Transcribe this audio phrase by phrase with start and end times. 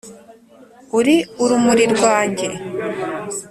[0.97, 2.47] uri urumuri rwanjye